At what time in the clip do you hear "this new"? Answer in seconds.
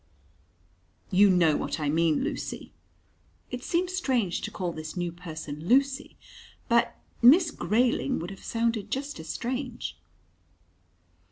4.73-5.11